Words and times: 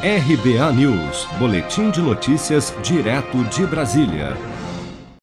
RBA 0.00 0.72
News, 0.74 1.26
Boletim 1.40 1.90
de 1.90 2.00
Notícias, 2.00 2.72
direto 2.84 3.42
de 3.46 3.66
Brasília. 3.66 4.36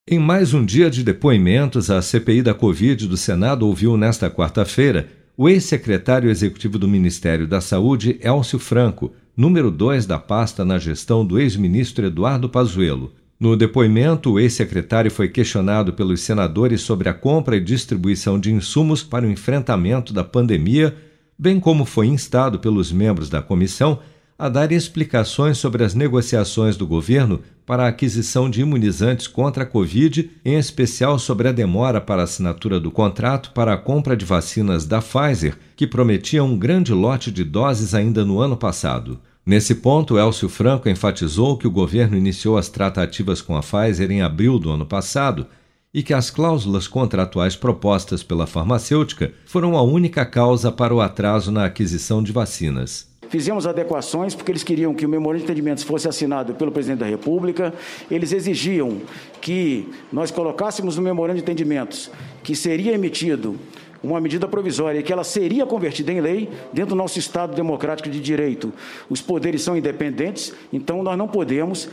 Em 0.06 0.20
mais 0.20 0.54
um 0.54 0.66
dia 0.66 0.90
de 0.90 1.02
depoimentos, 1.02 1.90
a 1.90 2.02
CPI 2.02 2.42
da 2.42 2.54
Covid 2.54 3.08
do 3.08 3.16
Senado 3.16 3.66
ouviu 3.66 3.96
nesta 3.96 4.30
quarta-feira 4.30 5.08
o 5.38 5.48
ex-secretário 5.48 6.30
executivo 6.30 6.78
do 6.78 6.90
Ministério 6.90 7.48
da 7.48 7.62
Saúde, 7.62 8.20
Elcio 8.22 8.60
Franco, 8.60 9.14
número 9.36 9.72
2 9.72 10.06
da 10.06 10.20
pasta 10.20 10.66
na 10.66 10.78
gestão 10.78 11.26
do 11.26 11.40
ex-ministro 11.40 12.08
Eduardo 12.08 12.50
Pazuello. 12.50 13.14
No 13.40 13.56
depoimento, 13.56 14.34
o 14.34 14.40
ex-secretário 14.42 15.10
foi 15.10 15.30
questionado 15.30 15.94
pelos 15.94 16.20
senadores 16.20 16.82
sobre 16.82 17.08
a 17.08 17.14
compra 17.14 17.56
e 17.56 17.62
distribuição 17.62 18.38
de 18.38 18.52
insumos 18.52 19.02
para 19.02 19.26
o 19.26 19.32
enfrentamento 19.32 20.12
da 20.12 20.26
pandemia, 20.26 20.94
bem 21.40 21.62
como 21.62 21.86
foi 21.86 22.08
instado 22.08 22.60
pelos 22.60 22.92
membros 22.92 23.30
da 23.30 23.42
comissão 23.42 24.02
a 24.38 24.50
dar 24.50 24.72
explicações 24.72 25.58
sobre 25.58 25.84
as 25.84 25.94
negociações 25.94 26.76
do 26.76 26.86
governo 26.86 27.42
para 27.66 27.86
a 27.86 27.88
aquisição 27.88 28.50
de 28.50 28.62
imunizantes 28.62 29.28
contra 29.28 29.64
a 29.64 29.66
Covid, 29.66 30.30
em 30.44 30.56
especial 30.56 31.18
sobre 31.18 31.48
a 31.48 31.52
demora 31.52 32.02
para 32.02 32.22
a 32.22 32.26
assinatura 32.26 32.80
do 32.80 32.92
contrato 32.92 33.52
para 33.52 33.74
a 33.74 33.78
compra 33.78 34.16
de 34.16 34.26
vacinas 34.26 34.86
da 34.86 35.02
Pfizer, 35.02 35.58
que 35.76 35.88
prometia 35.88 36.44
um 36.44 36.58
grande 36.58 36.94
lote 36.94 37.32
de 37.32 37.44
doses 37.44 37.96
ainda 37.96 38.26
no 38.26 38.40
ano 38.40 38.58
passado. 38.58 39.20
Nesse 39.46 39.76
ponto, 39.76 40.18
Elcio 40.18 40.50
Franco 40.50 40.90
enfatizou 40.90 41.58
que 41.58 41.68
o 41.68 41.72
governo 41.72 42.18
iniciou 42.18 42.58
as 42.58 42.68
tratativas 42.68 43.42
com 43.42 43.56
a 43.56 43.62
Pfizer 43.62 44.12
em 44.12 44.22
abril 44.22 44.60
do 44.60 44.70
ano 44.70 44.86
passado 44.86 45.48
e 45.94 46.04
que 46.04 46.14
as 46.14 46.30
cláusulas 46.30 46.90
contratuais 46.90 47.56
propostas 47.56 48.22
pela 48.22 48.46
farmacêutica 48.46 49.32
foram 49.46 49.78
a 49.78 49.82
única 49.82 50.26
causa 50.26 50.70
para 50.72 50.94
o 50.94 51.00
atraso 51.00 51.54
na 51.54 51.64
aquisição 51.64 52.22
de 52.22 52.34
vacinas. 52.34 53.15
Fizemos 53.36 53.68
adequações 53.68 54.34
porque 54.34 54.50
eles 54.50 54.64
queriam 54.64 54.94
que 54.94 55.06
o 55.06 55.10
memorando 55.10 55.40
de 55.40 55.44
entendimentos 55.44 55.84
fosse 55.84 56.08
assinado 56.08 56.54
pelo 56.54 56.72
presidente 56.72 57.00
da 57.00 57.06
República. 57.06 57.74
Eles 58.10 58.32
exigiam 58.32 59.02
que 59.42 59.90
nós 60.10 60.32
colocássemos 60.32 60.96
no 60.96 61.04
memorando 61.04 61.36
de 61.36 61.44
entendimentos 61.44 62.10
que 62.42 62.56
seria 62.56 62.94
emitido 62.94 63.60
uma 64.02 64.22
medida 64.22 64.48
provisória 64.48 65.04
que 65.04 65.12
ela 65.12 65.26
seria 65.26 65.66
convertida 65.66 66.14
em 66.14 66.22
lei 66.22 66.50
dentro 66.72 66.92
do 66.92 66.96
nosso 66.96 67.20
Estado 67.20 67.54
democrático 67.54 68.10
de 68.10 68.22
direito. 68.22 68.72
Os 69.10 69.22
poderes 69.22 69.62
são 69.62 69.76
independentes, 69.76 70.54
então 70.72 71.04
nós 71.04 71.18
não 71.18 71.28
podemos 71.28 71.90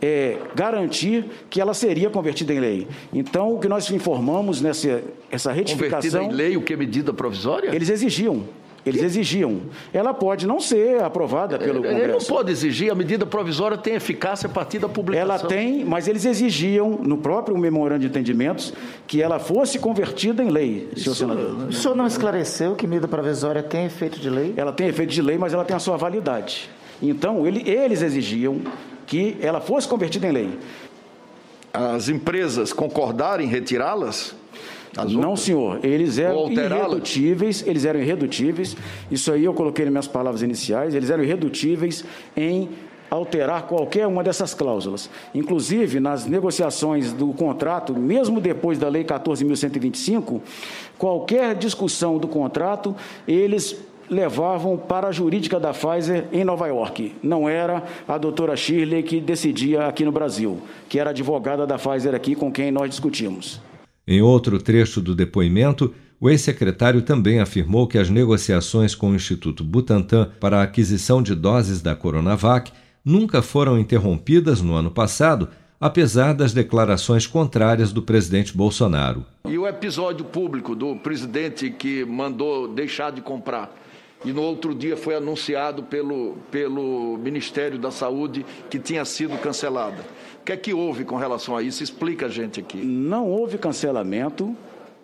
é, 0.00 0.38
garantir 0.54 1.26
que 1.50 1.60
ela 1.60 1.74
seria 1.74 2.08
convertida 2.08 2.54
em 2.54 2.58
lei. 2.58 2.88
Então, 3.12 3.52
o 3.52 3.58
que 3.58 3.68
nós 3.68 3.90
informamos 3.90 4.62
nessa 4.62 5.02
essa 5.30 5.52
retificação... 5.52 6.22
Convertida 6.22 6.22
em 6.22 6.32
lei, 6.32 6.56
o 6.56 6.62
que? 6.62 6.74
Medida 6.74 7.12
provisória? 7.12 7.68
Eles 7.76 7.90
exigiam. 7.90 8.44
Eles 8.86 9.02
exigiam. 9.02 9.62
Ela 9.92 10.14
pode 10.14 10.46
não 10.46 10.60
ser 10.60 11.02
aprovada 11.02 11.58
pelo 11.58 11.82
Congresso. 11.82 12.02
Ele 12.02 12.12
não 12.12 12.20
pode 12.20 12.52
exigir, 12.52 12.90
a 12.90 12.94
medida 12.94 13.26
provisória 13.26 13.76
tem 13.76 13.94
eficácia 13.94 14.48
a 14.48 14.52
partir 14.52 14.78
da 14.78 14.88
publicação. 14.88 15.34
Ela 15.34 15.46
tem, 15.46 15.84
mas 15.84 16.06
eles 16.06 16.24
exigiam, 16.24 16.90
no 17.02 17.18
próprio 17.18 17.58
memorando 17.58 18.02
de 18.02 18.06
entendimentos, 18.06 18.72
que 19.06 19.20
ela 19.20 19.40
fosse 19.40 19.80
convertida 19.80 20.42
em 20.42 20.50
lei, 20.50 20.88
senhor 20.94 20.96
Isso, 20.96 21.14
senador. 21.16 21.68
O 21.68 21.72
senhor 21.72 21.96
não 21.96 22.06
esclareceu 22.06 22.76
que 22.76 22.86
medida 22.86 23.08
provisória 23.08 23.62
tem 23.62 23.86
efeito 23.86 24.20
de 24.20 24.30
lei? 24.30 24.54
Ela 24.56 24.72
tem 24.72 24.86
efeito 24.86 25.10
de 25.10 25.20
lei, 25.20 25.36
mas 25.36 25.52
ela 25.52 25.64
tem 25.64 25.74
a 25.74 25.80
sua 25.80 25.96
validade. 25.96 26.70
Então, 27.02 27.44
ele, 27.44 27.68
eles 27.68 28.02
exigiam 28.02 28.60
que 29.04 29.36
ela 29.40 29.60
fosse 29.60 29.88
convertida 29.88 30.28
em 30.28 30.32
lei. 30.32 30.58
As 31.72 32.08
empresas 32.08 32.72
concordarem 32.72 33.48
em 33.48 33.50
Não, 35.04 35.36
senhor. 35.36 35.84
Eles 35.84 36.18
eram 36.18 36.50
irredutíveis, 36.50 37.66
eles 37.66 37.84
eram 37.84 38.00
irredutíveis. 38.00 38.76
Isso 39.10 39.32
aí 39.32 39.44
eu 39.44 39.54
coloquei 39.54 39.84
nas 39.84 39.92
minhas 39.92 40.08
palavras 40.08 40.42
iniciais. 40.42 40.94
Eles 40.94 41.10
eram 41.10 41.22
irredutíveis 41.22 42.04
em 42.36 42.68
alterar 43.10 43.66
qualquer 43.66 44.06
uma 44.06 44.22
dessas 44.22 44.54
cláusulas. 44.54 45.08
Inclusive, 45.34 46.00
nas 46.00 46.26
negociações 46.26 47.12
do 47.12 47.28
contrato, 47.28 47.94
mesmo 47.94 48.40
depois 48.40 48.78
da 48.78 48.88
Lei 48.88 49.04
14.125, 49.04 50.40
qualquer 50.98 51.54
discussão 51.54 52.18
do 52.18 52.28
contrato, 52.28 52.94
eles 53.26 53.76
levavam 54.08 54.76
para 54.76 55.08
a 55.08 55.12
jurídica 55.12 55.58
da 55.58 55.72
Pfizer 55.72 56.26
em 56.32 56.44
Nova 56.44 56.66
York. 56.68 57.14
Não 57.22 57.48
era 57.48 57.82
a 58.06 58.16
doutora 58.16 58.56
Shirley 58.56 59.02
que 59.02 59.20
decidia 59.20 59.86
aqui 59.86 60.04
no 60.04 60.12
Brasil, 60.12 60.60
que 60.88 60.98
era 60.98 61.10
advogada 61.10 61.66
da 61.66 61.76
Pfizer 61.76 62.14
aqui 62.14 62.34
com 62.34 62.52
quem 62.52 62.70
nós 62.70 62.88
discutimos. 62.88 63.60
Em 64.08 64.22
outro 64.22 64.62
trecho 64.62 65.00
do 65.00 65.16
depoimento, 65.16 65.92
o 66.20 66.30
ex-secretário 66.30 67.02
também 67.02 67.40
afirmou 67.40 67.88
que 67.88 67.98
as 67.98 68.08
negociações 68.08 68.94
com 68.94 69.10
o 69.10 69.16
Instituto 69.16 69.64
Butantan 69.64 70.30
para 70.38 70.60
a 70.60 70.62
aquisição 70.62 71.20
de 71.20 71.34
doses 71.34 71.82
da 71.82 71.96
Coronavac 71.96 72.70
nunca 73.04 73.42
foram 73.42 73.76
interrompidas 73.76 74.62
no 74.62 74.74
ano 74.74 74.92
passado, 74.92 75.48
apesar 75.80 76.34
das 76.34 76.52
declarações 76.52 77.26
contrárias 77.26 77.92
do 77.92 78.00
presidente 78.00 78.56
Bolsonaro. 78.56 79.26
E 79.44 79.58
o 79.58 79.66
episódio 79.66 80.24
público 80.24 80.76
do 80.76 80.94
presidente 80.94 81.68
que 81.68 82.04
mandou 82.04 82.68
deixar 82.68 83.10
de 83.10 83.20
comprar 83.20 83.74
e 84.26 84.32
no 84.32 84.42
outro 84.42 84.74
dia 84.74 84.96
foi 84.96 85.14
anunciado 85.14 85.84
pelo, 85.84 86.36
pelo 86.50 87.16
Ministério 87.16 87.78
da 87.78 87.92
Saúde 87.92 88.44
que 88.68 88.76
tinha 88.76 89.04
sido 89.04 89.38
cancelada. 89.38 90.04
O 90.40 90.44
que 90.44 90.50
é 90.50 90.56
que 90.56 90.74
houve 90.74 91.04
com 91.04 91.16
relação 91.16 91.56
a 91.56 91.62
isso? 91.62 91.80
Explica 91.80 92.26
a 92.26 92.28
gente 92.28 92.58
aqui. 92.58 92.76
Não 92.76 93.28
houve 93.28 93.56
cancelamento 93.56 94.54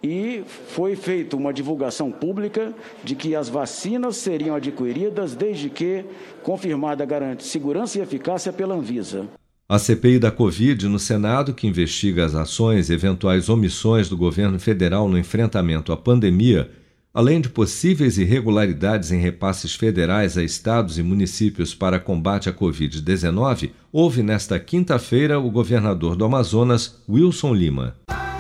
e 0.03 0.43
foi 0.67 0.97
feita 0.97 1.37
uma 1.37 1.53
divulgação 1.53 2.11
pública 2.11 2.75
de 3.05 3.15
que 3.15 3.37
as 3.37 3.49
vacinas 3.49 4.17
seriam 4.17 4.57
adquiridas 4.57 5.37
desde 5.37 5.71
que 5.71 6.05
confirmada 6.43 7.05
garante 7.05 7.45
segurança 7.45 7.99
e 7.99 8.03
eficácia 8.03 8.53
pela 8.53 8.75
Anvisa. 8.75 9.29
A 9.69 9.79
CPI 9.79 10.19
da 10.19 10.33
Covid 10.33 10.89
no 10.89 10.99
Senado, 10.99 11.55
que 11.55 11.69
investiga 11.69 12.25
as 12.25 12.35
ações 12.35 12.91
e 12.91 12.93
eventuais 12.93 13.49
omissões 13.49 14.09
do 14.09 14.17
governo 14.17 14.59
federal 14.59 15.09
no 15.09 15.17
enfrentamento 15.17 15.93
à 15.93 15.97
pandemia, 15.97 16.69
Além 17.15 17.43
de 17.43 17.51
possíveis 17.51 18.17
irregularidades 18.17 19.13
em 19.13 19.21
repasses 19.21 19.75
federais 19.75 20.39
a 20.39 20.43
estados 20.43 20.99
e 20.99 21.03
municípios 21.03 21.75
para 21.75 22.01
combate 22.01 22.49
à 22.49 22.55
Covid-19, 22.55 23.71
houve 23.93 24.23
nesta 24.23 24.59
quinta-feira 24.59 25.39
o 25.39 25.51
governador 25.51 26.17
do 26.17 26.25
Amazonas, 26.25 27.03
Wilson 27.07 27.53
Lima. 27.53 27.95